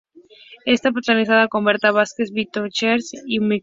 [0.65, 3.59] Está protagonizada por Berta Vázquez, Vito Sanz, Chino Darín y Vicky Luengo.